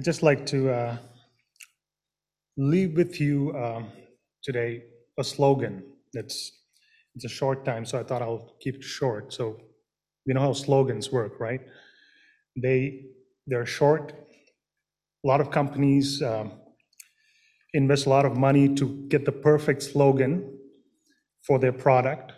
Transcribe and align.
I'd 0.00 0.04
just 0.04 0.22
like 0.22 0.46
to 0.46 0.70
uh, 0.70 0.96
leave 2.56 2.96
with 2.96 3.20
you 3.20 3.54
um, 3.54 3.88
today 4.42 4.84
a 5.18 5.22
slogan 5.22 5.82
that's 6.14 6.52
it's 7.14 7.26
a 7.26 7.28
short 7.28 7.66
time, 7.66 7.84
so 7.84 8.00
I 8.00 8.02
thought 8.04 8.22
I'll 8.22 8.56
keep 8.62 8.76
it 8.76 8.82
short. 8.82 9.30
So 9.30 9.60
you 10.24 10.32
know 10.32 10.40
how 10.40 10.54
slogans 10.54 11.12
work, 11.12 11.38
right? 11.38 11.60
They 12.56 13.08
they're 13.46 13.66
short. 13.66 14.14
A 15.22 15.28
lot 15.28 15.42
of 15.42 15.50
companies 15.50 16.22
um, 16.22 16.52
invest 17.74 18.06
a 18.06 18.08
lot 18.08 18.24
of 18.24 18.38
money 18.38 18.74
to 18.76 19.06
get 19.08 19.26
the 19.26 19.32
perfect 19.32 19.82
slogan 19.82 20.58
for 21.46 21.58
their 21.58 21.74
product, 21.74 22.32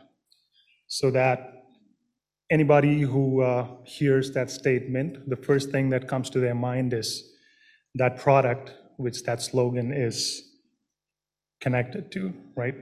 so 0.89 1.13
that 1.13 1.63
anybody 2.51 3.03
who 3.03 3.41
uh, 3.41 3.69
hears 3.85 4.33
that 4.33 4.51
statement, 4.51 5.31
the 5.31 5.37
first 5.37 5.71
thing 5.71 5.91
that 5.91 6.09
comes 6.09 6.29
to 6.31 6.41
their 6.41 6.57
mind 6.57 6.93
is 6.93 7.29
that 7.95 8.19
product 8.19 8.75
which 8.97 9.23
that 9.25 9.43
slogan 9.43 9.93
is 9.93 10.43
connected 11.61 12.11
to, 12.13 12.33
right? 12.57 12.75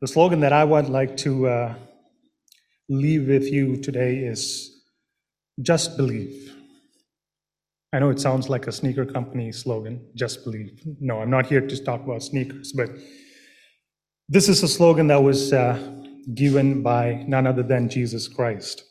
The 0.00 0.08
slogan 0.08 0.40
that 0.40 0.52
I 0.52 0.64
would 0.64 0.88
like 0.88 1.16
to 1.18 1.48
uh, 1.48 1.74
leave 2.88 3.28
with 3.28 3.50
you 3.50 3.76
today 3.76 4.18
is 4.18 4.70
just 5.60 5.96
believe. 5.96 6.54
I 7.92 7.98
know 7.98 8.10
it 8.10 8.20
sounds 8.20 8.48
like 8.48 8.66
a 8.66 8.72
sneaker 8.72 9.04
company 9.04 9.50
slogan, 9.52 10.06
just 10.14 10.44
believe. 10.44 10.80
No, 11.00 11.20
I'm 11.20 11.30
not 11.30 11.46
here 11.46 11.60
to 11.60 11.84
talk 11.84 12.04
about 12.04 12.22
sneakers, 12.22 12.72
but 12.72 12.90
this 14.28 14.48
is 14.48 14.62
a 14.62 14.68
slogan 14.68 15.08
that 15.08 15.22
was 15.22 15.52
uh, 15.52 15.76
given 16.34 16.82
by 16.82 17.24
none 17.26 17.46
other 17.46 17.64
than 17.64 17.88
Jesus 17.88 18.28
Christ. 18.28 18.84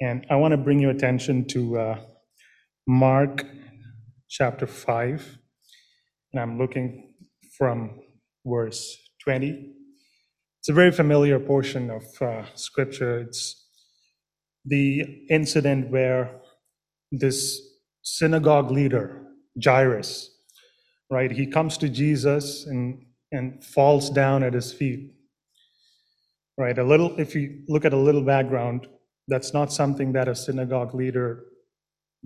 And 0.00 0.26
I 0.30 0.36
want 0.36 0.52
to 0.52 0.58
bring 0.58 0.80
your 0.80 0.90
attention 0.90 1.44
to 1.46 1.78
uh, 1.78 2.00
Mark 2.90 3.44
chapter 4.30 4.66
5, 4.66 5.38
and 6.32 6.40
I'm 6.40 6.56
looking 6.56 7.12
from 7.58 8.00
verse 8.46 8.96
20. 9.22 9.74
It's 10.58 10.70
a 10.70 10.72
very 10.72 10.90
familiar 10.90 11.38
portion 11.38 11.90
of 11.90 12.04
uh, 12.22 12.46
scripture. 12.54 13.18
It's 13.18 13.68
the 14.64 15.26
incident 15.28 15.90
where 15.90 16.40
this 17.12 17.60
synagogue 18.00 18.70
leader, 18.70 19.22
Jairus, 19.62 20.30
right, 21.10 21.30
he 21.30 21.46
comes 21.46 21.76
to 21.78 21.90
Jesus 21.90 22.64
and, 22.66 23.04
and 23.32 23.62
falls 23.62 24.08
down 24.08 24.42
at 24.42 24.54
his 24.54 24.72
feet. 24.72 25.12
Right, 26.56 26.78
a 26.78 26.84
little, 26.84 27.20
if 27.20 27.34
you 27.34 27.64
look 27.68 27.84
at 27.84 27.92
a 27.92 27.98
little 27.98 28.22
background, 28.22 28.86
that's 29.26 29.52
not 29.52 29.74
something 29.74 30.14
that 30.14 30.26
a 30.26 30.34
synagogue 30.34 30.94
leader 30.94 31.44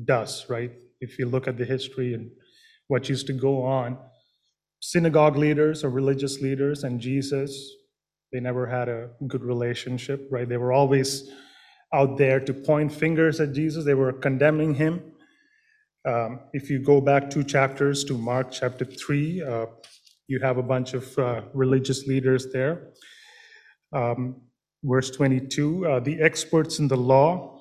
does, 0.05 0.47
right? 0.49 0.73
if 1.03 1.19
you 1.19 1.27
look 1.27 1.49
at 1.49 1.59
the 1.59 1.65
history 1.65 2.15
and 2.15 2.31
what 2.87 3.09
used 3.09 3.27
to 3.27 3.33
go 3.33 3.65
on, 3.65 3.99
synagogue 4.81 5.37
leaders 5.37 5.85
or 5.85 5.91
religious 5.91 6.41
leaders 6.41 6.85
and 6.85 7.01
Jesus, 7.01 7.53
they 8.33 8.41
never 8.41 8.67
had 8.67 8.89
a 8.89 9.11
good 9.27 9.43
relationship, 9.43 10.29
right? 10.31 10.49
They 10.49 10.57
were 10.57 10.73
always 10.73 11.31
out 11.93 12.17
there 12.17 12.41
to 12.41 12.55
point 12.55 12.91
fingers 12.91 13.41
at 13.41 13.53
Jesus, 13.53 13.85
they 13.85 13.95
were 13.95 14.13
condemning 14.13 14.75
him. 14.75 15.03
Um, 16.09 16.41
if 16.53 16.71
you 16.71 16.79
go 16.79 17.01
back 17.01 17.29
two 17.29 17.45
chapters 17.45 18.03
to 18.05 18.17
Mark 18.17 18.51
chapter 18.51 18.85
3, 18.85 19.43
uh, 19.43 19.67
you 20.27 20.41
have 20.41 20.57
a 20.57 20.63
bunch 20.63 20.95
of 20.95 21.19
uh, 21.19 21.43
religious 21.53 22.07
leaders 22.07 22.51
there. 22.53 22.93
Um, 23.93 24.41
verse 24.85 25.11
22 25.11 25.87
uh, 25.87 26.01
the 26.01 26.21
experts 26.21 26.79
in 26.79 26.89
the 26.89 26.97
law, 26.97 27.61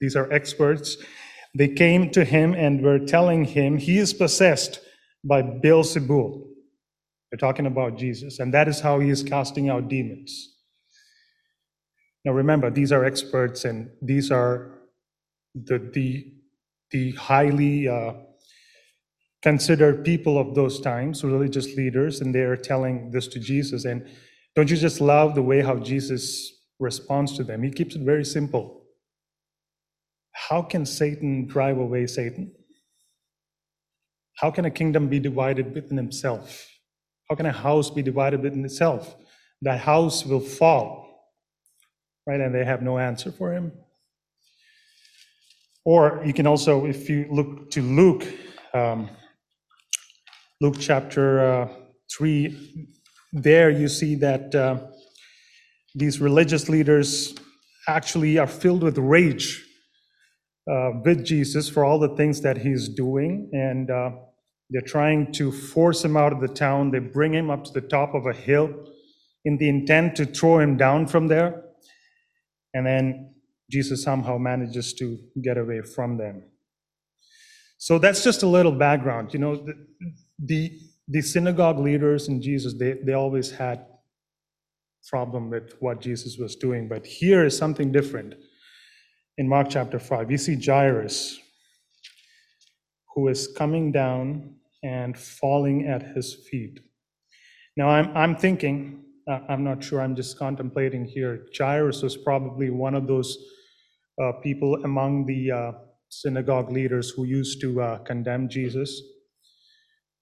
these 0.00 0.16
are 0.16 0.30
experts 0.32 0.98
they 1.56 1.68
came 1.68 2.10
to 2.10 2.24
him 2.24 2.54
and 2.54 2.82
were 2.82 2.98
telling 2.98 3.44
him 3.44 3.76
he 3.76 3.98
is 3.98 4.12
possessed 4.12 4.80
by 5.24 5.42
Beelzebul. 5.42 6.46
They're 7.30 7.38
talking 7.38 7.66
about 7.66 7.96
Jesus, 7.96 8.38
and 8.38 8.52
that 8.54 8.68
is 8.68 8.80
how 8.80 8.98
he 9.00 9.10
is 9.10 9.22
casting 9.22 9.68
out 9.68 9.88
demons. 9.88 10.56
Now 12.24 12.32
remember, 12.32 12.70
these 12.70 12.92
are 12.92 13.04
experts, 13.04 13.64
and 13.64 13.90
these 14.02 14.30
are 14.30 14.80
the 15.54 15.78
the 15.78 16.32
the 16.90 17.12
highly 17.12 17.88
uh, 17.88 18.12
considered 19.42 20.04
people 20.04 20.38
of 20.38 20.54
those 20.54 20.80
times, 20.80 21.24
religious 21.24 21.76
leaders, 21.76 22.20
and 22.20 22.34
they 22.34 22.40
are 22.40 22.56
telling 22.56 23.10
this 23.10 23.26
to 23.28 23.38
Jesus. 23.38 23.84
And 23.84 24.06
don't 24.54 24.70
you 24.70 24.76
just 24.76 25.00
love 25.00 25.34
the 25.34 25.42
way 25.42 25.62
how 25.62 25.76
Jesus 25.76 26.52
responds 26.78 27.36
to 27.36 27.44
them? 27.44 27.62
He 27.62 27.70
keeps 27.70 27.94
it 27.94 28.02
very 28.02 28.24
simple. 28.24 28.79
How 30.50 30.62
can 30.62 30.84
Satan 30.84 31.46
drive 31.46 31.78
away 31.78 32.08
Satan? 32.08 32.50
How 34.34 34.50
can 34.50 34.64
a 34.64 34.70
kingdom 34.70 35.06
be 35.06 35.20
divided 35.20 35.72
within 35.72 35.96
himself? 35.96 36.66
How 37.28 37.36
can 37.36 37.46
a 37.46 37.52
house 37.52 37.88
be 37.88 38.02
divided 38.02 38.42
within 38.42 38.64
itself? 38.64 39.14
That 39.62 39.78
house 39.78 40.26
will 40.26 40.40
fall. 40.40 41.06
Right? 42.26 42.40
And 42.40 42.52
they 42.52 42.64
have 42.64 42.82
no 42.82 42.98
answer 42.98 43.30
for 43.30 43.52
him. 43.52 43.70
Or 45.84 46.20
you 46.26 46.32
can 46.32 46.48
also, 46.48 46.84
if 46.84 47.08
you 47.08 47.26
look 47.30 47.70
to 47.70 47.82
Luke, 47.82 48.26
um, 48.74 49.08
Luke 50.60 50.76
chapter 50.80 51.62
uh, 51.62 51.68
3, 52.18 52.88
there 53.32 53.70
you 53.70 53.86
see 53.86 54.16
that 54.16 54.52
uh, 54.52 54.80
these 55.94 56.20
religious 56.20 56.68
leaders 56.68 57.36
actually 57.86 58.36
are 58.38 58.48
filled 58.48 58.82
with 58.82 58.98
rage 58.98 59.64
with 60.66 61.24
Jesus 61.24 61.68
for 61.68 61.84
all 61.84 61.98
the 61.98 62.14
things 62.16 62.40
that 62.42 62.58
he's 62.58 62.88
doing. 62.88 63.50
And 63.52 63.90
uh, 63.90 64.10
they're 64.70 64.82
trying 64.82 65.32
to 65.32 65.50
force 65.50 66.04
him 66.04 66.16
out 66.16 66.32
of 66.32 66.40
the 66.40 66.48
town. 66.48 66.90
They 66.90 66.98
bring 67.00 67.34
him 67.34 67.50
up 67.50 67.64
to 67.64 67.72
the 67.72 67.80
top 67.80 68.14
of 68.14 68.26
a 68.26 68.32
hill 68.32 68.72
in 69.44 69.58
the 69.58 69.68
intent 69.68 70.16
to 70.16 70.26
throw 70.26 70.58
him 70.60 70.76
down 70.76 71.06
from 71.06 71.28
there. 71.28 71.62
And 72.74 72.86
then 72.86 73.34
Jesus 73.70 74.02
somehow 74.02 74.38
manages 74.38 74.94
to 74.94 75.18
get 75.42 75.58
away 75.58 75.82
from 75.82 76.18
them. 76.18 76.44
So 77.78 77.98
that's 77.98 78.22
just 78.22 78.42
a 78.42 78.46
little 78.46 78.72
background. 78.72 79.32
You 79.32 79.40
know, 79.40 79.56
the, 79.56 79.74
the, 80.38 80.78
the 81.08 81.22
synagogue 81.22 81.78
leaders 81.78 82.28
and 82.28 82.42
Jesus, 82.42 82.74
they, 82.74 82.92
they 82.92 83.14
always 83.14 83.50
had 83.50 83.86
problem 85.08 85.50
with 85.50 85.74
what 85.80 86.00
Jesus 86.00 86.36
was 86.38 86.56
doing. 86.56 86.88
But 86.88 87.06
here 87.06 87.44
is 87.44 87.56
something 87.56 87.90
different 87.90 88.34
in 89.38 89.48
Mark 89.48 89.68
chapter 89.70 89.98
5. 89.98 90.30
You 90.30 90.38
see 90.38 90.60
Jairus, 90.60 91.38
who 93.14 93.28
is 93.28 93.48
coming 93.56 93.92
down 93.92 94.54
and 94.82 95.18
falling 95.18 95.86
at 95.86 96.02
his 96.14 96.34
feet. 96.50 96.80
Now, 97.76 97.88
I'm, 97.88 98.16
I'm 98.16 98.36
thinking, 98.36 99.04
I'm 99.48 99.64
not 99.64 99.82
sure, 99.82 100.00
I'm 100.00 100.16
just 100.16 100.38
contemplating 100.38 101.04
here. 101.04 101.46
Jairus 101.56 102.02
was 102.02 102.16
probably 102.16 102.70
one 102.70 102.94
of 102.94 103.06
those 103.06 103.36
uh, 104.20 104.32
people 104.42 104.82
among 104.84 105.26
the 105.26 105.50
uh, 105.50 105.72
synagogue 106.08 106.70
leaders 106.70 107.10
who 107.10 107.24
used 107.24 107.60
to 107.60 107.80
uh, 107.80 107.98
condemn 107.98 108.48
Jesus. 108.48 109.00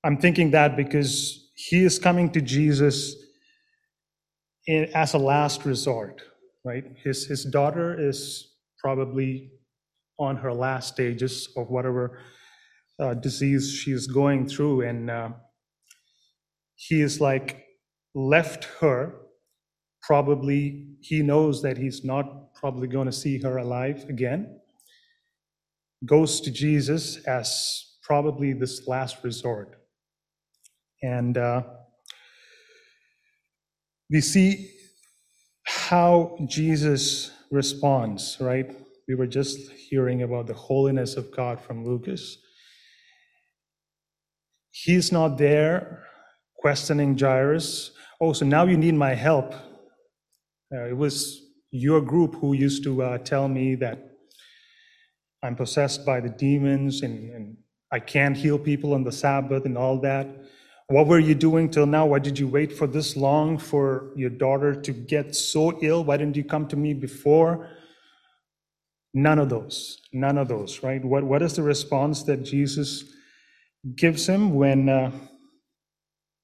I'm 0.04 0.18
thinking 0.18 0.50
that 0.52 0.76
because 0.76 1.50
he 1.54 1.84
is 1.84 1.98
coming 1.98 2.30
to 2.30 2.40
Jesus 2.40 3.16
in, 4.66 4.84
as 4.94 5.14
a 5.14 5.18
last 5.18 5.64
resort, 5.64 6.22
right? 6.64 6.84
His, 7.02 7.26
his 7.26 7.44
daughter 7.44 7.98
is 7.98 8.47
probably 8.78 9.50
on 10.18 10.36
her 10.36 10.52
last 10.52 10.94
stages 10.94 11.48
of 11.56 11.68
whatever 11.70 12.18
uh, 13.00 13.14
disease 13.14 13.72
she 13.72 13.92
is 13.92 14.06
going 14.06 14.48
through. 14.48 14.82
And 14.82 15.10
uh, 15.10 15.30
he 16.74 17.00
is 17.00 17.20
like 17.20 17.64
left 18.14 18.64
her. 18.80 19.14
Probably 20.02 20.96
he 21.00 21.22
knows 21.22 21.62
that 21.62 21.76
he's 21.76 22.04
not 22.04 22.54
probably 22.54 22.88
going 22.88 23.06
to 23.06 23.12
see 23.12 23.40
her 23.42 23.58
alive 23.58 24.04
again. 24.08 24.60
Goes 26.04 26.40
to 26.42 26.50
Jesus 26.50 27.18
as 27.26 27.84
probably 28.02 28.52
this 28.52 28.88
last 28.88 29.22
resort. 29.22 29.76
And 31.02 31.36
uh, 31.36 31.62
we 34.10 34.20
see 34.20 34.70
how 35.64 36.36
Jesus 36.48 37.30
response, 37.50 38.36
right? 38.40 38.74
We 39.06 39.14
were 39.14 39.26
just 39.26 39.70
hearing 39.72 40.22
about 40.22 40.46
the 40.46 40.54
holiness 40.54 41.16
of 41.16 41.30
God 41.34 41.60
from 41.60 41.84
Lucas. 41.84 42.38
He's 44.70 45.10
not 45.10 45.38
there 45.38 46.04
questioning 46.58 47.16
Jairus. 47.16 47.92
Oh, 48.20 48.32
so 48.32 48.44
now 48.44 48.64
you 48.64 48.76
need 48.76 48.94
my 48.94 49.14
help. 49.14 49.54
Uh, 50.72 50.86
it 50.88 50.96
was 50.96 51.40
your 51.70 52.00
group 52.00 52.34
who 52.36 52.52
used 52.52 52.82
to 52.84 53.02
uh, 53.02 53.18
tell 53.18 53.48
me 53.48 53.74
that 53.76 53.98
I'm 55.42 55.56
possessed 55.56 56.04
by 56.04 56.20
the 56.20 56.28
demons 56.28 57.02
and, 57.02 57.30
and 57.32 57.56
I 57.92 58.00
can't 58.00 58.36
heal 58.36 58.58
people 58.58 58.92
on 58.92 59.04
the 59.04 59.12
Sabbath 59.12 59.64
and 59.64 59.78
all 59.78 59.98
that. 60.00 60.26
What 60.88 61.06
were 61.06 61.18
you 61.18 61.34
doing 61.34 61.68
till 61.68 61.84
now? 61.84 62.06
Why 62.06 62.18
did 62.18 62.38
you 62.38 62.48
wait 62.48 62.72
for 62.72 62.86
this 62.86 63.14
long 63.14 63.58
for 63.58 64.10
your 64.16 64.30
daughter 64.30 64.74
to 64.74 64.92
get 64.92 65.36
so 65.36 65.78
ill? 65.82 66.02
Why 66.02 66.16
didn't 66.16 66.36
you 66.36 66.44
come 66.44 66.66
to 66.68 66.76
me 66.76 66.94
before? 66.94 67.68
None 69.12 69.38
of 69.38 69.50
those. 69.50 70.00
None 70.14 70.38
of 70.38 70.48
those, 70.48 70.82
right? 70.82 71.04
What, 71.04 71.24
what 71.24 71.42
is 71.42 71.56
the 71.56 71.62
response 71.62 72.22
that 72.22 72.42
Jesus 72.42 73.04
gives 73.96 74.26
him 74.26 74.54
when 74.54 74.88
uh, 74.88 75.10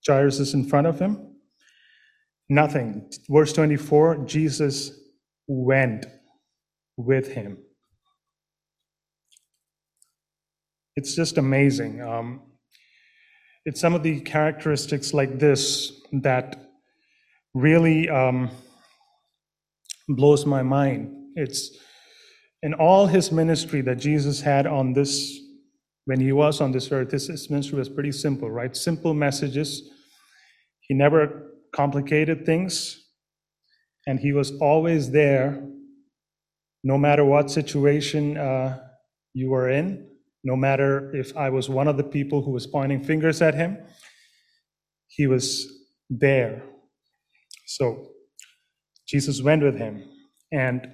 Jairus 0.07 0.39
is 0.41 0.53
in 0.53 0.69
front 0.69 0.89
of 0.89 0.99
him? 0.99 1.37
Nothing. 2.51 3.11
Verse 3.31 3.55
24 3.55 4.27
Jesus 4.27 4.93
went 5.47 6.05
with 6.99 7.33
him. 7.33 7.57
It's 10.97 11.15
just 11.17 11.39
amazing. 11.39 12.03
Um, 12.03 12.43
it's 13.65 13.81
some 13.81 13.95
of 13.95 14.03
the 14.03 14.21
characteristics 14.21 15.15
like 15.15 15.39
this 15.39 15.93
that 16.13 16.71
really 17.55 18.09
um, 18.09 18.51
blows 20.09 20.45
my 20.45 20.63
mind. 20.63 21.11
It's 21.35 21.77
in 22.63 22.75
all 22.75 23.07
his 23.07 23.33
ministry 23.33 23.81
that 23.83 23.97
Jesus 23.97 24.41
had 24.41 24.67
on 24.67 24.93
this, 24.93 25.39
when 26.05 26.21
he 26.21 26.33
was 26.33 26.61
on 26.61 26.73
this 26.73 26.93
earth, 26.93 27.11
his, 27.11 27.29
his 27.29 27.49
ministry 27.49 27.79
was 27.79 27.89
pretty 27.89 28.13
simple, 28.13 28.51
right? 28.51 28.77
Simple 28.77 29.15
messages. 29.15 29.91
He 30.81 30.95
never 30.95 31.53
complicated 31.75 32.45
things, 32.45 33.03
and 34.07 34.21
he 34.21 34.33
was 34.33 34.53
always 34.61 35.11
there, 35.11 35.63
no 36.83 36.99
matter 36.99 37.25
what 37.25 37.51
situation 37.51 38.37
uh, 38.37 38.79
you 39.33 39.51
were 39.51 39.71
in, 39.71 40.07
no 40.45 40.55
matter 40.55 41.11
if 41.17 41.35
I 41.37 41.49
was 41.49 41.69
one 41.71 41.89
of 41.89 41.97
the 41.97 42.05
people 42.05 42.43
who 42.43 42.51
was 42.51 42.67
pointing 42.67 43.03
fingers 43.03 43.41
at 43.41 43.55
him, 43.55 43.79
he 45.09 45.27
was 45.27 45.67
there. 46.11 46.63
So 47.67 48.11
Jesus 49.09 49.43
went 49.43 49.63
with 49.63 49.77
him, 49.77 50.05
and 50.53 50.87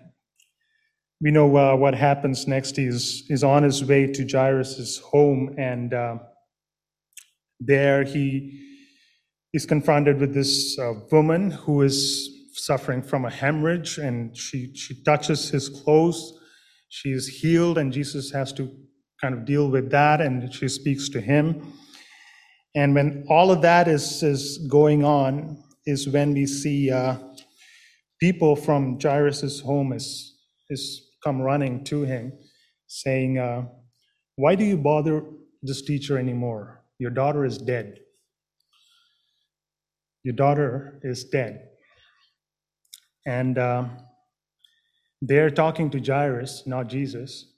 we 1.20 1.32
know 1.32 1.54
uh, 1.56 1.76
what 1.76 1.94
happens 1.94 2.46
next. 2.46 2.76
He's, 2.76 3.24
he's 3.26 3.42
on 3.42 3.64
his 3.64 3.84
way 3.84 4.06
to 4.06 4.26
Jairus' 4.26 4.98
home, 4.98 5.54
and 5.58 5.92
uh, 5.92 6.18
there 7.58 8.04
he 8.04 8.66
is 9.52 9.66
confronted 9.66 10.18
with 10.18 10.32
this 10.32 10.78
uh, 10.78 10.92
woman 11.10 11.50
who 11.50 11.82
is 11.82 12.28
suffering 12.52 13.02
from 13.02 13.24
a 13.24 13.30
hemorrhage, 13.30 13.98
and 13.98 14.36
she, 14.36 14.72
she 14.74 15.02
touches 15.02 15.50
his 15.50 15.68
clothes. 15.68 16.38
She 16.88 17.10
is 17.10 17.26
healed, 17.26 17.78
and 17.78 17.92
Jesus 17.92 18.30
has 18.32 18.52
to 18.54 18.70
kind 19.20 19.34
of 19.34 19.44
deal 19.44 19.70
with 19.70 19.90
that, 19.90 20.20
and 20.20 20.52
she 20.52 20.68
speaks 20.68 21.08
to 21.10 21.20
him. 21.20 21.74
And 22.74 22.94
when 22.94 23.24
all 23.28 23.50
of 23.50 23.62
that 23.62 23.88
is, 23.88 24.22
is 24.22 24.58
going 24.68 25.04
on, 25.04 25.62
is 25.86 26.08
when 26.08 26.34
we 26.34 26.46
see 26.46 26.90
uh, 26.90 27.16
people 28.20 28.54
from 28.54 28.98
Jairus' 29.00 29.60
home 29.60 29.92
is, 29.92 30.36
is 30.68 31.10
come 31.24 31.40
running 31.40 31.84
to 31.84 32.02
him, 32.02 32.32
saying, 32.86 33.38
uh, 33.38 33.66
Why 34.36 34.54
do 34.54 34.64
you 34.64 34.76
bother 34.76 35.24
this 35.62 35.82
teacher 35.82 36.18
anymore? 36.18 36.84
Your 36.98 37.10
daughter 37.10 37.44
is 37.44 37.58
dead. 37.58 37.98
Your 40.22 40.34
daughter 40.34 41.00
is 41.02 41.24
dead. 41.24 41.68
And 43.26 43.58
uh, 43.58 43.84
they're 45.22 45.50
talking 45.50 45.90
to 45.90 46.00
Jairus, 46.00 46.64
not 46.66 46.88
Jesus. 46.88 47.52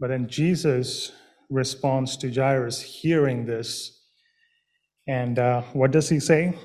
But 0.00 0.08
then 0.08 0.28
Jesus 0.28 1.12
responds 1.50 2.16
to 2.18 2.32
Jairus 2.32 2.80
hearing 2.80 3.46
this. 3.46 4.00
And 5.06 5.38
uh, 5.38 5.62
what 5.72 5.90
does 5.90 6.08
he 6.08 6.20
say? 6.20 6.56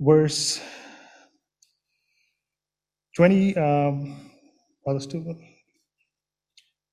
Verse 0.00 0.60
20, 3.16 3.56
um, 3.56 4.30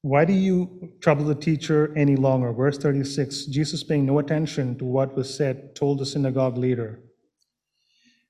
why 0.02 0.26
do 0.26 0.34
you 0.34 0.94
trouble 1.02 1.26
the 1.26 1.36
teacher 1.36 1.94
any 1.98 2.16
longer? 2.16 2.54
Verse 2.54 2.78
36 2.78 3.46
Jesus, 3.46 3.84
paying 3.84 4.06
no 4.06 4.20
attention 4.20 4.78
to 4.78 4.86
what 4.86 5.16
was 5.16 5.34
said, 5.34 5.76
told 5.76 6.00
the 6.00 6.06
synagogue 6.06 6.58
leader, 6.58 7.00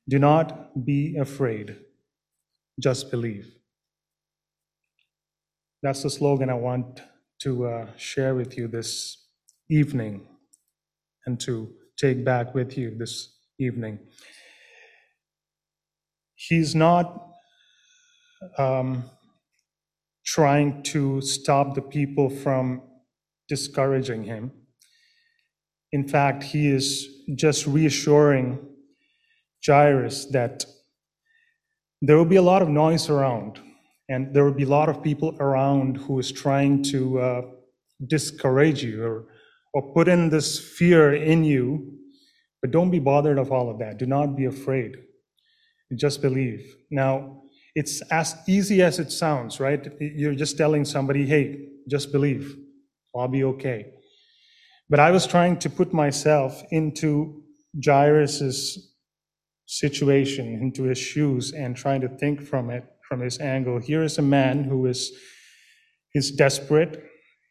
Do 0.08 0.18
not 0.18 0.86
be 0.86 1.18
afraid, 1.18 1.78
just 2.80 3.12
believe. 3.12 3.59
That's 5.82 6.04
the 6.04 6.10
slogan 6.10 6.50
I 6.50 6.56
want 6.56 7.02
to 7.44 7.66
uh, 7.68 7.88
share 7.96 8.36
with 8.36 8.58
you 8.58 8.68
this 8.68 9.28
evening 9.70 10.28
and 11.26 11.40
to 11.42 11.72
take 11.98 12.26
back 12.26 12.54
with 12.54 12.78
you 12.78 12.98
this 12.98 13.38
evening. 13.60 14.00
He's 16.36 16.76
not 16.76 17.30
um, 18.58 19.04
trying 20.26 20.84
to 20.84 21.22
stop 21.22 21.76
the 21.76 21.82
people 21.82 22.30
from 22.30 22.82
discouraging 23.48 24.24
him. 24.24 24.52
In 25.92 26.08
fact, 26.08 26.44
he 26.44 26.68
is 26.68 27.08
just 27.36 27.66
reassuring 27.66 28.60
Jairus 29.66 30.26
that 30.28 30.66
there 32.02 32.18
will 32.18 32.26
be 32.26 32.38
a 32.38 32.42
lot 32.42 32.62
of 32.62 32.70
noise 32.70 33.10
around, 33.10 33.60
and 34.10 34.34
there 34.34 34.44
will 34.44 34.54
be 34.54 34.64
a 34.64 34.70
lot 34.70 34.90
of 34.90 35.04
people 35.04 35.36
around 35.40 35.98
who 35.98 36.20
is 36.20 36.32
trying 36.32 36.84
to 36.84 37.20
uh, 37.20 37.42
discourage 38.08 38.84
you 38.84 39.04
or, 39.04 39.28
or 39.74 39.94
put 39.94 40.08
in 40.08 40.30
this 40.30 40.60
fear 40.60 41.14
in 41.14 41.44
you. 41.44 41.94
But 42.62 42.72
don't 42.72 42.90
be 42.90 43.00
bothered 43.00 43.38
of 43.38 43.52
all 43.52 43.70
of 43.70 43.78
that. 43.80 43.98
Do 43.98 44.06
not 44.06 44.36
be 44.36 44.46
afraid. 44.46 44.98
Just 45.96 46.22
believe. 46.22 46.76
Now, 46.92 47.44
it's 47.76 48.02
as 48.12 48.36
easy 48.48 48.82
as 48.82 49.00
it 49.00 49.12
sounds, 49.12 49.60
right? 49.60 49.88
You're 50.00 50.36
just 50.36 50.58
telling 50.58 50.86
somebody, 50.86 51.26
hey, 51.26 51.68
just 51.88 52.12
believe, 52.12 52.58
I'll 53.16 53.28
be 53.28 53.44
okay. 53.44 53.94
But 54.90 55.00
I 55.00 55.12
was 55.12 55.28
trying 55.28 55.60
to 55.60 55.70
put 55.70 55.94
myself 55.94 56.64
into 56.72 57.44
Jairus's 57.84 58.96
situation, 59.68 60.48
into 60.48 60.84
his 60.84 60.98
shoes, 60.98 61.54
and 61.54 61.76
trying 61.76 62.02
to 62.02 62.10
think 62.10 62.42
from 62.42 62.72
it, 62.72 62.84
from 63.10 63.22
his 63.22 63.40
angle. 63.40 63.80
Here 63.80 64.04
is 64.04 64.20
a 64.20 64.22
man 64.22 64.64
who 64.64 64.86
is 64.86 65.12
is 66.14 66.32
desperate. 66.32 67.04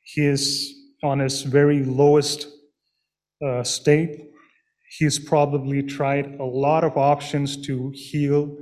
He 0.02 0.24
is 0.24 0.72
on 1.02 1.18
his 1.18 1.42
very 1.42 1.84
lowest 1.84 2.46
uh, 3.44 3.62
state. 3.62 4.30
He's 4.98 5.18
probably 5.18 5.82
tried 5.82 6.40
a 6.40 6.44
lot 6.44 6.82
of 6.82 6.96
options 6.96 7.56
to 7.66 7.92
heal 7.94 8.56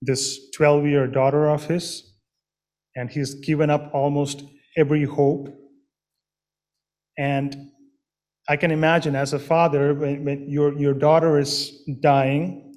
this 0.00 0.50
12 0.56 0.86
year 0.86 1.06
daughter 1.06 1.48
of 1.48 1.66
his, 1.66 2.14
and 2.96 3.10
he's 3.10 3.34
given 3.34 3.70
up 3.70 3.90
almost 3.92 4.42
every 4.76 5.04
hope. 5.04 5.48
And 7.18 7.70
I 8.48 8.56
can 8.56 8.70
imagine 8.70 9.14
as 9.16 9.32
a 9.32 9.38
father, 9.38 9.94
when, 9.94 10.24
when 10.24 10.50
your, 10.50 10.76
your 10.78 10.94
daughter 10.94 11.38
is 11.38 11.72
dying 12.00 12.74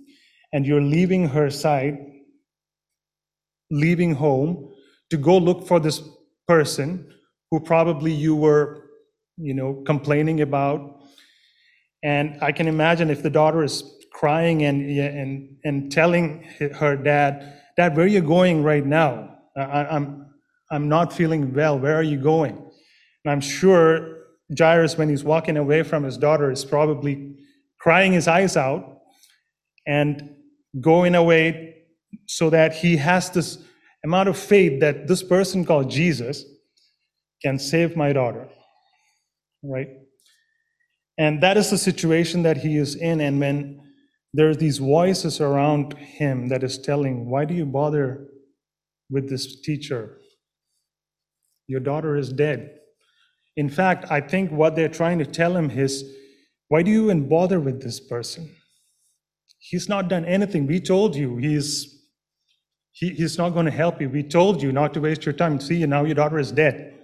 and 0.54 0.66
you're 0.66 0.82
leaving 0.82 1.28
her 1.30 1.50
side, 1.50 1.98
leaving 3.70 4.16
home 4.16 4.74
to 5.10 5.18
go 5.18 5.38
look 5.38 5.68
for 5.68 5.80
this 5.80 6.02
person 6.48 7.14
who 7.52 7.60
probably 7.60 8.12
you 8.12 8.36
were, 8.36 8.90
you 9.38 9.54
know, 9.54 9.84
complaining 9.86 10.42
about. 10.42 11.02
And 12.04 12.38
I 12.42 12.52
can 12.52 12.68
imagine 12.68 13.10
if 13.10 13.24
the 13.24 13.30
daughter 13.30 13.64
is 13.64 13.84
crying 14.12 14.64
and, 14.64 14.90
and, 15.00 15.58
and 15.64 15.92
telling 15.92 16.44
her 16.76 16.96
dad, 16.96 17.54
Dad, 17.78 17.96
where 17.96 18.06
are 18.06 18.10
you 18.10 18.22
going 18.22 18.64
right 18.64 18.86
now? 18.86 19.38
I, 19.56 19.86
I'm, 19.86 20.26
I'm 20.72 20.90
not 20.90 21.14
feeling 21.14 21.54
well. 21.54 21.78
Where 21.78 21.96
are 21.96 22.04
you 22.04 22.18
going? 22.18 22.56
And 22.56 23.32
I'm 23.32 23.42
sure 23.42 24.18
Jairus, 24.58 24.98
when 24.98 25.10
he's 25.10 25.24
walking 25.24 25.58
away 25.58 25.84
from 25.84 26.04
his 26.04 26.18
daughter, 26.18 26.52
is 26.52 26.66
probably 26.66 27.36
crying 27.80 28.14
his 28.14 28.28
eyes 28.28 28.58
out 28.58 29.02
and 29.86 30.36
going 30.82 31.16
away 31.16 31.77
so 32.26 32.50
that 32.50 32.74
he 32.74 32.98
has 32.98 33.30
this 33.30 33.58
amount 34.04 34.30
of 34.30 34.38
faith 34.38 34.80
that 34.80 35.08
this 35.08 35.24
person 35.24 35.66
called 35.66 35.90
Jesus 35.90 36.46
can 37.44 37.60
save 37.60 37.96
my 37.96 38.14
daughter. 38.14 38.48
Right? 39.64 39.90
And 41.18 41.42
that 41.42 41.58
is 41.58 41.70
the 41.70 41.78
situation 41.78 42.44
that 42.44 42.58
he 42.58 42.78
is 42.78 42.96
in. 42.96 43.22
And 43.22 43.40
when 43.40 43.82
there's 44.34 44.58
these 44.58 44.78
voices 44.78 45.42
around 45.42 45.94
him 45.94 46.50
that 46.50 46.64
is 46.64 46.78
telling, 46.78 47.30
Why 47.30 47.46
do 47.46 47.54
you 47.54 47.66
bother 47.66 48.28
with 49.10 49.30
this 49.30 49.62
teacher? 49.62 50.20
Your 51.68 51.80
daughter 51.80 52.16
is 52.16 52.32
dead. 52.32 52.76
In 53.56 53.70
fact, 53.70 54.06
I 54.12 54.22
think 54.22 54.52
what 54.52 54.76
they're 54.76 54.88
trying 54.88 55.18
to 55.20 55.26
tell 55.26 55.58
him 55.58 55.72
is, 55.72 56.04
Why 56.68 56.84
do 56.84 56.92
you 56.92 57.06
even 57.06 57.28
bother 57.28 57.60
with 57.60 57.82
this 57.82 58.00
person? 58.00 58.52
He's 59.60 59.90
not 59.90 60.08
done 60.08 60.24
anything. 60.26 60.68
We 60.68 60.80
told 60.80 61.16
you 61.16 61.38
he's 61.38 61.97
he, 63.00 63.10
he's 63.12 63.38
not 63.38 63.50
going 63.50 63.66
to 63.66 63.72
help 63.72 64.02
you. 64.02 64.10
We 64.10 64.24
told 64.24 64.64
you 64.64 64.72
not 64.72 64.92
to 64.96 65.02
waste 65.02 65.24
your 65.24 65.34
time. 65.34 65.60
See, 65.60 65.86
now 65.86 66.04
your 66.04 66.16
daughter 66.16 66.40
is 66.40 66.52
dead. 66.52 66.96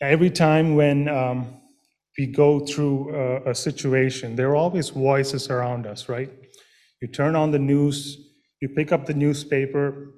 Every 0.00 0.30
time 0.30 0.76
when 0.76 1.08
um, 1.10 1.60
we 2.18 2.26
go 2.26 2.60
through 2.60 3.14
a, 3.14 3.50
a 3.50 3.54
situation, 3.54 4.34
there 4.34 4.48
are 4.48 4.56
always 4.56 4.88
voices 4.88 5.50
around 5.50 5.86
us, 5.86 6.08
right? 6.08 6.30
You 7.02 7.08
turn 7.08 7.36
on 7.36 7.50
the 7.50 7.58
news, 7.58 8.16
you 8.62 8.70
pick 8.70 8.90
up 8.90 9.04
the 9.04 9.12
newspaper, 9.12 10.14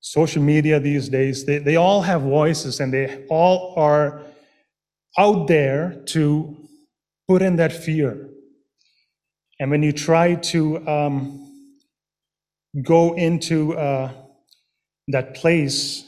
social 0.00 0.42
media 0.42 0.80
these 0.80 1.10
days, 1.10 1.44
they, 1.44 1.58
they 1.58 1.76
all 1.76 2.00
have 2.00 2.22
voices 2.22 2.80
and 2.80 2.90
they 2.90 3.26
all 3.28 3.74
are 3.76 4.22
out 5.18 5.46
there 5.46 6.02
to 6.06 6.56
put 7.28 7.42
in 7.42 7.56
that 7.56 7.72
fear. 7.72 8.30
And 9.58 9.70
when 9.70 9.82
you 9.82 9.92
try 9.92 10.34
to 10.34 10.86
um, 10.86 11.46
go 12.82 13.14
into 13.14 13.76
uh, 13.76 14.12
that 15.08 15.34
place 15.34 16.04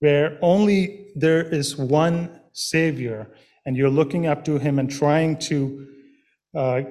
where 0.00 0.38
only 0.42 1.08
there 1.16 1.42
is 1.42 1.76
one 1.76 2.40
Savior, 2.52 3.28
and 3.66 3.76
you're 3.76 3.90
looking 3.90 4.26
up 4.26 4.44
to 4.44 4.58
Him 4.58 4.78
and 4.78 4.90
trying 4.90 5.38
to 5.38 5.88
uh, 6.54 6.82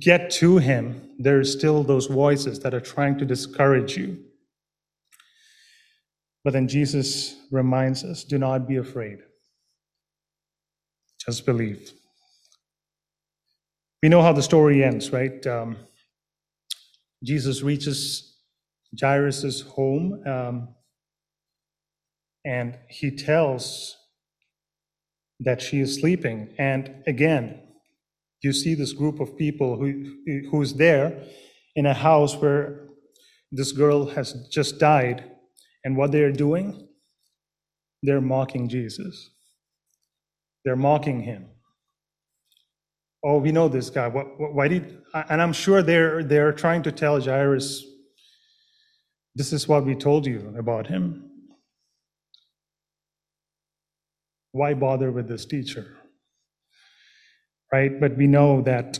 get 0.00 0.30
to 0.32 0.58
Him, 0.58 1.10
there 1.18 1.38
are 1.38 1.44
still 1.44 1.82
those 1.82 2.06
voices 2.06 2.60
that 2.60 2.74
are 2.74 2.80
trying 2.80 3.16
to 3.18 3.24
discourage 3.24 3.96
you. 3.96 4.18
But 6.44 6.52
then 6.52 6.68
Jesus 6.68 7.36
reminds 7.50 8.04
us 8.04 8.22
do 8.22 8.38
not 8.38 8.68
be 8.68 8.76
afraid, 8.76 9.18
just 11.24 11.46
believe. 11.46 11.92
We 14.06 14.10
know 14.10 14.22
how 14.22 14.32
the 14.32 14.40
story 14.40 14.84
ends, 14.84 15.12
right? 15.12 15.44
Um, 15.48 15.78
Jesus 17.24 17.60
reaches 17.60 18.38
Jairus' 19.00 19.62
home 19.62 20.22
um, 20.24 20.68
and 22.44 22.78
he 22.88 23.10
tells 23.10 23.96
that 25.40 25.60
she 25.60 25.80
is 25.80 25.96
sleeping. 25.96 26.54
And 26.56 27.02
again, 27.08 27.58
you 28.42 28.52
see 28.52 28.76
this 28.76 28.92
group 28.92 29.18
of 29.18 29.36
people 29.36 29.76
who, 29.76 30.20
who's 30.52 30.74
there 30.74 31.24
in 31.74 31.84
a 31.86 31.94
house 31.94 32.36
where 32.36 32.86
this 33.50 33.72
girl 33.72 34.06
has 34.10 34.34
just 34.52 34.78
died. 34.78 35.24
And 35.84 35.96
what 35.96 36.12
they're 36.12 36.30
doing, 36.30 36.86
they're 38.04 38.20
mocking 38.20 38.68
Jesus. 38.68 39.30
They're 40.64 40.76
mocking 40.76 41.22
him 41.22 41.48
oh, 43.24 43.38
we 43.38 43.52
know 43.52 43.68
this 43.68 43.90
guy. 43.90 44.08
What, 44.08 44.38
what, 44.38 44.54
why 44.54 44.68
did? 44.68 44.98
And 45.28 45.40
I'm 45.40 45.52
sure 45.52 45.82
they're 45.82 46.22
they're 46.22 46.52
trying 46.52 46.82
to 46.84 46.92
tell 46.92 47.20
Jairus, 47.20 47.84
this 49.34 49.52
is 49.52 49.68
what 49.68 49.84
we 49.84 49.94
told 49.94 50.26
you 50.26 50.54
about 50.58 50.86
him. 50.86 51.30
Why 54.52 54.74
bother 54.74 55.10
with 55.10 55.28
this 55.28 55.44
teacher? 55.44 55.96
Right? 57.72 58.00
But 58.00 58.16
we 58.16 58.26
know 58.26 58.62
that 58.62 58.98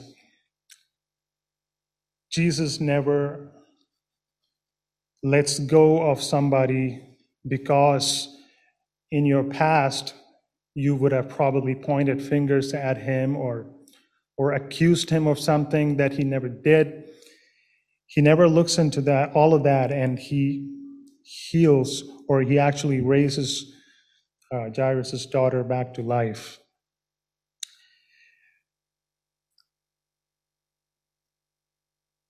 Jesus 2.31 2.81
never 2.81 3.53
lets 5.23 5.59
go 5.59 6.03
of 6.11 6.23
somebody 6.23 7.03
because 7.49 8.29
in 9.11 9.25
your 9.25 9.45
past 9.45 10.15
you 10.75 10.95
would 10.95 11.13
have 11.13 11.29
probably 11.29 11.75
pointed 11.75 12.21
fingers 12.21 12.75
at 12.75 12.99
him 12.99 13.35
or 13.37 13.67
or 14.37 14.53
accused 14.53 15.11
him 15.11 15.27
of 15.27 15.39
something 15.39 15.97
that 15.97 16.13
he 16.13 16.25
never 16.25 16.49
did. 16.49 17.05
He 18.07 18.21
never 18.21 18.49
looks 18.49 18.79
into 18.79 19.01
that, 19.03 19.33
all 19.33 19.55
of 19.55 19.65
that, 19.65 19.91
and 19.91 20.19
he 20.19 20.73
heals 21.23 22.05
or 22.29 22.43
he 22.43 22.59
actually 22.59 23.01
raises 23.01 23.75
uh, 24.53 24.69
Jairus' 24.75 25.27
daughter 25.27 25.65
back 25.65 25.95
to 25.95 26.03
life. 26.03 26.59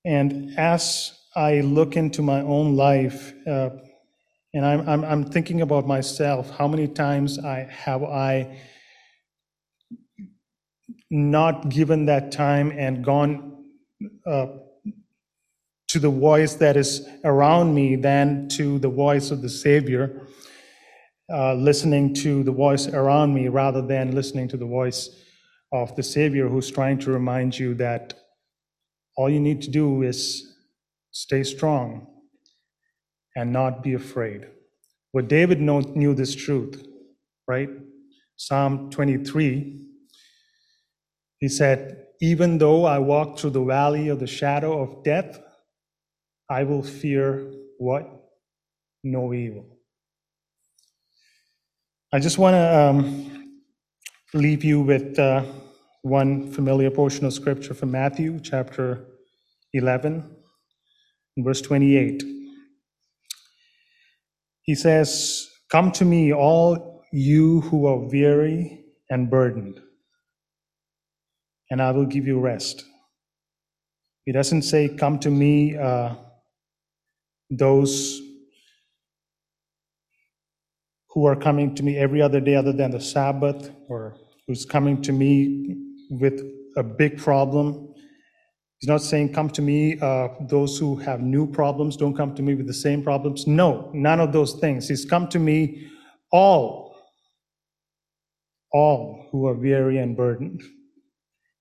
And 0.05 0.57
as 0.57 1.19
I 1.35 1.61
look 1.61 1.97
into 1.97 2.23
my 2.23 2.41
own 2.41 2.77
life, 2.77 3.35
uh, 3.47 3.71
and 4.55 4.65
I'm, 4.65 4.89
I'm, 4.89 5.05
I'm 5.05 5.25
thinking 5.25 5.61
about 5.61 5.87
myself, 5.87 6.49
how 6.51 6.69
many 6.69 6.87
times 6.87 7.39
I 7.39 7.69
have 7.71 8.03
I 8.03 8.59
not 11.11 11.69
given 11.69 12.07
that 12.07 12.33
time 12.33 12.73
and 12.73 13.05
gone 13.05 13.65
uh, 14.27 14.47
to 15.89 15.99
the 15.99 16.11
voice 16.11 16.55
that 16.55 16.77
is 16.77 17.07
around 17.25 17.75
me 17.75 17.97
than 17.97 18.49
to 18.49 18.79
the 18.79 18.89
voice 18.89 19.31
of 19.31 19.41
the 19.41 19.49
Savior, 19.49 20.27
uh, 21.33 21.55
listening 21.55 22.13
to 22.15 22.43
the 22.43 22.53
voice 22.53 22.89
around 22.89 23.35
me 23.35 23.49
rather 23.49 23.83
than 23.83 24.15
listening 24.15 24.49
to 24.49 24.57
the 24.57 24.67
voice 24.67 25.11
of 25.73 25.95
the 25.97 26.03
Savior 26.03 26.49
who's 26.49 26.71
trying 26.71 26.99
to 26.99 27.11
remind 27.11 27.59
you 27.59 27.75
that 27.75 28.15
all 29.17 29.31
you 29.31 29.41
need 29.41 29.63
to 29.63 29.71
do 29.71 30.03
is 30.03 30.57
stay 31.13 31.43
strong 31.43 32.07
and 33.37 33.53
not 33.53 33.83
be 33.83 33.95
afraid. 33.95 34.47
Well, 35.13 35.25
David 35.25 35.61
knew 35.61 36.15
this 36.15 36.35
truth, 36.35 36.87
right? 37.47 37.71
Psalm 38.37 38.91
23 38.91 39.86
he 41.39 41.49
said, 41.49 42.07
Even 42.21 42.59
though 42.59 42.85
I 42.85 42.99
walk 42.99 43.39
through 43.39 43.51
the 43.51 43.65
valley 43.65 44.09
of 44.09 44.21
the 44.21 44.27
shadow 44.27 44.81
of 44.83 45.05
death, 45.05 45.39
I 46.49 46.65
will 46.65 46.83
fear 46.83 47.53
what? 47.79 48.09
No 49.03 49.35
evil. 49.35 49.67
I 52.13 52.19
just 52.19 52.39
want 52.39 52.55
to 52.55 52.79
um, 52.79 53.61
leave 54.33 54.65
you 54.65 54.81
with 54.81 55.19
uh, 55.19 55.45
one 56.03 56.51
familiar 56.51 56.91
portion 56.91 57.27
of 57.27 57.33
scripture 57.33 57.75
from 57.75 57.91
Matthew 57.91 58.41
chapter 58.41 59.05
11, 59.75 60.37
verse 61.39 61.61
28. 61.61 62.23
He 64.63 64.75
says, 64.75 65.49
Come 65.71 65.93
to 65.93 66.05
me, 66.05 66.33
all 66.33 67.05
you 67.13 67.61
who 67.63 67.87
are 67.87 67.99
weary 67.99 68.85
and 69.11 69.29
burdened 69.29 69.81
and 71.71 71.83
I 71.83 71.91
will 71.91 72.07
give 72.07 72.27
you 72.27 72.39
rest. 72.41 72.85
He 74.25 74.33
doesn't 74.33 74.63
say, 74.63 74.89
Come 74.89 75.19
to 75.21 75.31
me, 75.31 75.77
uh, 75.77 76.15
those 77.51 78.21
who 81.11 81.27
are 81.27 81.37
coming 81.37 81.75
to 81.77 81.83
me 81.83 81.97
every 81.97 82.21
other 82.21 82.41
day 82.41 82.55
other 82.57 82.73
than 82.73 82.91
the 82.91 83.01
Sabbath, 83.01 83.71
or 83.89 84.17
who's 84.47 84.65
coming 84.65 85.01
to 85.03 85.13
me 85.13 85.77
with 86.11 86.43
a 86.77 86.83
big 86.83 87.19
problem. 87.19 87.95
He's 88.79 88.89
not 88.89 89.01
saying, 89.01 89.33
Come 89.33 89.49
to 89.51 89.63
me, 89.63 89.99
uh, 90.01 90.29
those 90.49 90.79
who 90.79 90.97
have 90.97 91.21
new 91.21 91.51
problems, 91.51 91.97
don't 91.97 92.17
come 92.17 92.35
to 92.35 92.43
me 92.43 92.55
with 92.55 92.67
the 92.67 92.75
same 92.75 93.03
problems. 93.03 93.47
No, 93.47 93.91
none 93.95 94.21
of 94.21 94.33
those 94.33 94.55
things. 94.55 94.89
He's 94.89 95.05
come 95.05 95.29
to 95.29 95.39
me, 95.39 95.89
all, 96.33 96.97
all 98.73 99.29
who 99.31 99.47
are 99.47 99.55
weary 99.55 99.99
and 99.99 100.17
burdened 100.17 100.63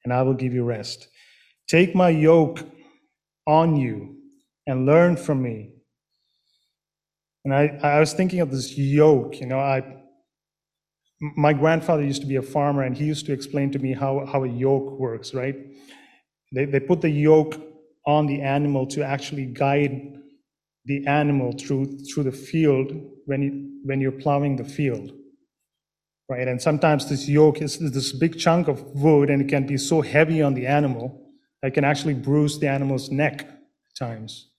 and 0.05 0.13
I 0.13 0.21
will 0.21 0.33
give 0.33 0.53
you 0.53 0.63
rest. 0.63 1.09
Take 1.67 1.95
my 1.95 2.09
yoke 2.09 2.59
on 3.45 3.75
you 3.75 4.15
and 4.67 4.85
learn 4.85 5.17
from 5.17 5.41
me. 5.41 5.73
And 7.43 7.53
I, 7.53 7.79
I 7.83 7.99
was 7.99 8.13
thinking 8.13 8.39
of 8.39 8.51
this 8.51 8.77
yoke, 8.77 9.39
you 9.39 9.47
know, 9.47 9.59
I, 9.59 9.83
my 11.35 11.53
grandfather 11.53 12.03
used 12.03 12.21
to 12.21 12.27
be 12.27 12.37
a 12.37 12.41
farmer 12.41 12.83
and 12.83 12.95
he 12.95 13.05
used 13.05 13.25
to 13.25 13.33
explain 13.33 13.71
to 13.71 13.79
me 13.79 13.93
how, 13.93 14.25
how 14.25 14.43
a 14.43 14.47
yoke 14.47 14.99
works, 14.99 15.33
right? 15.33 15.55
They, 16.53 16.65
they 16.65 16.79
put 16.79 17.01
the 17.01 17.09
yoke 17.09 17.59
on 18.05 18.27
the 18.27 18.41
animal 18.41 18.85
to 18.87 19.03
actually 19.03 19.45
guide 19.45 20.13
the 20.85 21.05
animal 21.07 21.51
through, 21.51 21.99
through 22.05 22.23
the 22.23 22.31
field 22.31 22.91
when, 23.25 23.41
you, 23.41 23.79
when 23.83 24.01
you're 24.01 24.11
plowing 24.11 24.55
the 24.55 24.63
field 24.63 25.11
right? 26.29 26.47
And 26.47 26.61
sometimes 26.61 27.09
this 27.09 27.27
yoke 27.27 27.61
is 27.61 27.79
this 27.79 28.11
big 28.11 28.37
chunk 28.37 28.67
of 28.67 28.81
wood 28.95 29.29
and 29.29 29.41
it 29.41 29.47
can 29.47 29.65
be 29.65 29.77
so 29.77 30.01
heavy 30.01 30.41
on 30.41 30.53
the 30.53 30.67
animal 30.67 31.21
that 31.61 31.73
can 31.73 31.83
actually 31.83 32.13
bruise 32.13 32.59
the 32.59 32.67
animal's 32.67 33.11
neck 33.11 33.41
at 33.41 33.95
times. 33.97 34.49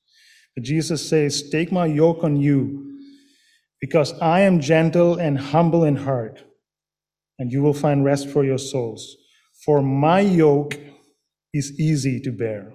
But 0.54 0.64
Jesus 0.64 1.06
says, 1.06 1.50
Take 1.50 1.70
my 1.70 1.86
yoke 1.86 2.24
on 2.24 2.36
you 2.36 2.98
because 3.80 4.12
I 4.20 4.40
am 4.40 4.60
gentle 4.60 5.16
and 5.16 5.38
humble 5.38 5.84
in 5.84 5.96
heart, 5.96 6.42
and 7.38 7.52
you 7.52 7.62
will 7.62 7.74
find 7.74 8.04
rest 8.04 8.28
for 8.28 8.44
your 8.44 8.58
souls. 8.58 9.16
For 9.64 9.82
my 9.82 10.20
yoke 10.20 10.78
is 11.52 11.78
easy 11.78 12.20
to 12.20 12.32
bear, 12.32 12.72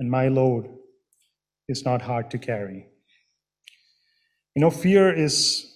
and 0.00 0.10
my 0.10 0.28
load 0.28 0.68
is 1.68 1.84
not 1.84 2.02
hard 2.02 2.30
to 2.30 2.38
carry. 2.38 2.86
You 4.54 4.62
know, 4.62 4.70
fear 4.70 5.12
is 5.12 5.67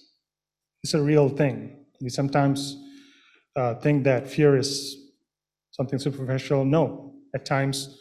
it's 0.83 0.93
a 0.93 1.01
real 1.01 1.29
thing. 1.29 1.77
We 2.01 2.09
sometimes 2.09 2.77
uh, 3.55 3.75
think 3.75 4.03
that 4.03 4.29
fear 4.29 4.57
is 4.57 4.97
something 5.71 5.99
superficial. 5.99 6.65
No, 6.65 7.13
at 7.33 7.45
times 7.45 7.97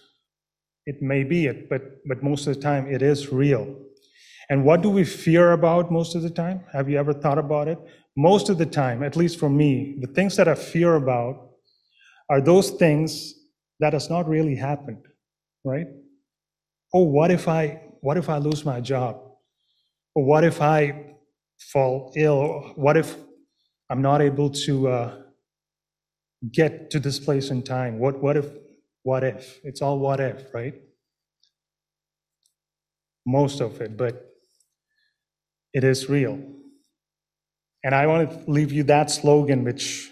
it 0.87 1.01
may 1.01 1.25
be 1.25 1.47
it, 1.47 1.69
but 1.69 1.83
but 2.07 2.23
most 2.23 2.47
of 2.47 2.55
the 2.55 2.61
time 2.61 2.87
it 2.87 3.03
is 3.03 3.33
real. 3.33 3.77
And 4.51 4.65
what 4.65 4.83
do 4.83 4.91
we 4.91 5.05
fear 5.05 5.53
about 5.53 5.91
most 5.91 6.15
of 6.15 6.23
the 6.23 6.31
time? 6.31 6.65
Have 6.73 6.91
you 6.91 6.99
ever 6.99 7.13
thought 7.13 7.39
about 7.39 7.69
it? 7.69 7.79
most 8.17 8.49
of 8.49 8.59
the 8.59 8.67
time, 8.67 9.03
at 9.03 9.17
least 9.17 9.39
for 9.39 9.49
me, 9.49 9.97
the 10.01 10.07
things 10.07 10.37
that 10.37 10.49
I 10.49 10.55
fear 10.55 10.97
about 10.97 11.51
are 12.29 12.41
those 12.41 12.71
things 12.71 13.35
that 13.81 13.93
has 13.93 14.11
not 14.11 14.29
really 14.29 14.55
happened, 14.55 15.05
right? 15.65 15.87
Oh, 16.93 17.05
what 17.05 17.31
if 17.31 17.49
I, 17.49 17.83
what 18.01 18.17
if 18.17 18.29
I 18.29 18.39
lose 18.39 18.65
my 18.65 18.81
job? 18.81 19.21
Or 20.15 20.25
what 20.25 20.45
if 20.45 20.61
I 20.61 21.12
fall 21.73 22.13
ill? 22.17 22.73
What 22.77 22.97
if 22.97 23.17
I'm 23.91 24.03
not 24.03 24.23
able 24.23 24.51
to 24.51 24.89
uh, 24.89 25.17
get 26.53 26.91
to 26.91 27.01
this 27.01 27.19
place 27.19 27.51
in 27.51 27.63
time? 27.63 27.99
What, 27.99 28.23
what 28.23 28.37
if, 28.37 28.47
what 29.03 29.25
if? 29.25 29.61
It's 29.65 29.83
all 29.83 29.99
what 29.99 30.21
if, 30.21 30.53
right? 30.55 30.75
Most 33.27 33.61
of 33.61 33.81
it, 33.81 33.97
but 33.97 34.27
it 35.73 35.85
is 35.85 36.09
real. 36.09 36.41
And 37.85 37.95
I 37.95 38.07
want 38.07 38.31
to 38.31 38.51
leave 38.51 38.73
you 38.73 38.85
that 38.85 39.11
slogan 39.11 39.65
which 39.65 40.11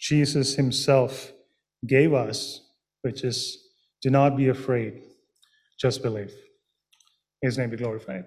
Jesus 0.00 0.54
himself 0.56 1.32
gave 1.86 2.12
us, 2.14 2.60
which 3.02 3.24
is 3.24 3.58
do 4.02 4.10
not 4.10 4.36
be 4.36 4.48
afraid, 4.48 5.02
just 5.80 6.02
believe. 6.02 6.32
His 7.42 7.58
name 7.58 7.70
be 7.70 7.76
glorified. 7.76 8.24